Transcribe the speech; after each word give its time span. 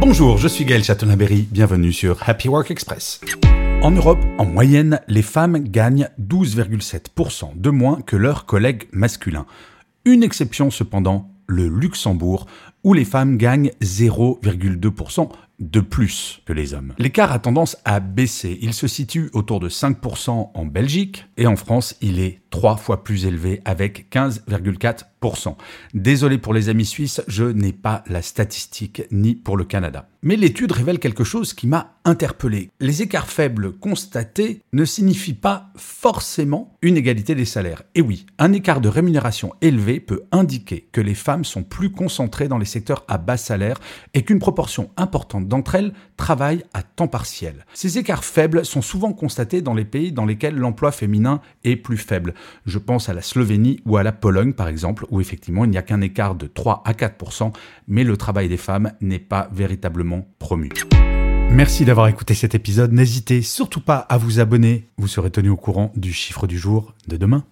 Bonjour, 0.00 0.38
je 0.38 0.48
suis 0.48 0.64
Gaël 0.64 0.82
Chatonaberry, 0.82 1.46
bienvenue 1.50 1.92
sur 1.92 2.26
Happy 2.26 2.48
Work 2.48 2.70
Express. 2.70 3.20
En 3.82 3.90
Europe, 3.90 4.18
en 4.38 4.46
moyenne, 4.46 4.98
les 5.08 5.20
femmes 5.20 5.58
gagnent 5.58 6.08
12,7% 6.18 7.50
de 7.54 7.68
moins 7.68 8.00
que 8.00 8.16
leurs 8.16 8.46
collègues 8.46 8.88
masculins. 8.92 9.44
Une 10.06 10.22
exception 10.22 10.70
cependant, 10.70 11.30
le 11.46 11.68
Luxembourg, 11.68 12.46
où 12.84 12.94
les 12.94 13.04
femmes 13.04 13.36
gagnent 13.36 13.72
0,2% 13.82 15.28
de 15.60 15.80
plus 15.80 16.40
que 16.46 16.52
les 16.52 16.74
hommes. 16.74 16.94
L'écart 16.98 17.32
a 17.32 17.38
tendance 17.38 17.76
à 17.84 18.00
baisser. 18.00 18.58
Il 18.62 18.72
se 18.72 18.88
situe 18.88 19.30
autour 19.34 19.60
de 19.60 19.68
5% 19.68 20.50
en 20.54 20.64
Belgique 20.64 21.26
et 21.36 21.46
en 21.46 21.56
France, 21.56 21.96
il 22.00 22.18
est 22.18 22.40
trois 22.50 22.76
fois 22.76 23.04
plus 23.04 23.26
élevé 23.26 23.60
avec 23.64 24.10
15,4%. 24.10 25.56
Désolé 25.94 26.38
pour 26.38 26.54
les 26.54 26.68
amis 26.68 26.86
suisses, 26.86 27.22
je 27.28 27.44
n'ai 27.44 27.72
pas 27.72 28.02
la 28.08 28.22
statistique 28.22 29.02
ni 29.12 29.34
pour 29.34 29.56
le 29.56 29.64
Canada. 29.64 30.08
Mais 30.22 30.36
l'étude 30.36 30.72
révèle 30.72 30.98
quelque 30.98 31.24
chose 31.24 31.54
qui 31.54 31.66
m'a 31.66 31.94
interpellé. 32.04 32.70
Les 32.80 33.02
écarts 33.02 33.30
faibles 33.30 33.72
constatés 33.72 34.62
ne 34.72 34.84
signifient 34.84 35.34
pas 35.34 35.70
forcément 35.76 36.76
une 36.82 36.96
égalité 36.96 37.34
des 37.34 37.44
salaires. 37.44 37.82
Et 37.94 38.00
oui, 38.00 38.26
un 38.38 38.52
écart 38.52 38.80
de 38.80 38.88
rémunération 38.88 39.54
élevé 39.60 40.00
peut 40.00 40.24
indiquer 40.32 40.88
que 40.92 41.00
les 41.00 41.14
femmes 41.14 41.44
sont 41.44 41.62
plus 41.62 41.90
concentrées 41.90 42.48
dans 42.48 42.58
les 42.58 42.64
secteurs 42.70 43.04
à 43.08 43.18
bas 43.18 43.36
salaire 43.36 43.78
et 44.14 44.22
qu'une 44.22 44.38
proportion 44.38 44.90
importante 44.96 45.48
d'entre 45.48 45.74
elles 45.74 45.92
travaillent 46.16 46.64
à 46.72 46.82
temps 46.82 47.08
partiel. 47.08 47.66
Ces 47.74 47.98
écarts 47.98 48.24
faibles 48.24 48.64
sont 48.64 48.82
souvent 48.82 49.12
constatés 49.12 49.62
dans 49.62 49.74
les 49.74 49.84
pays 49.84 50.12
dans 50.12 50.24
lesquels 50.26 50.56
l'emploi 50.56 50.92
féminin 50.92 51.40
est 51.64 51.76
plus 51.76 51.98
faible. 51.98 52.34
Je 52.66 52.78
pense 52.78 53.08
à 53.08 53.14
la 53.14 53.22
Slovénie 53.22 53.80
ou 53.84 53.96
à 53.96 54.02
la 54.02 54.12
Pologne 54.12 54.52
par 54.52 54.68
exemple, 54.68 55.06
où 55.10 55.20
effectivement 55.20 55.64
il 55.64 55.70
n'y 55.70 55.78
a 55.78 55.82
qu'un 55.82 56.00
écart 56.00 56.34
de 56.34 56.46
3 56.46 56.82
à 56.84 56.92
4%, 56.92 57.52
mais 57.88 58.04
le 58.04 58.16
travail 58.16 58.48
des 58.48 58.56
femmes 58.56 58.92
n'est 59.00 59.18
pas 59.18 59.48
véritablement 59.52 60.26
promu. 60.38 60.70
Merci 61.50 61.84
d'avoir 61.84 62.06
écouté 62.06 62.34
cet 62.34 62.54
épisode. 62.54 62.92
N'hésitez 62.92 63.42
surtout 63.42 63.80
pas 63.80 63.96
à 63.96 64.18
vous 64.18 64.38
abonner. 64.38 64.86
Vous 64.98 65.08
serez 65.08 65.30
tenu 65.30 65.48
au 65.50 65.56
courant 65.56 65.92
du 65.96 66.12
chiffre 66.12 66.46
du 66.46 66.56
jour 66.56 66.94
de 67.08 67.16
demain. 67.16 67.44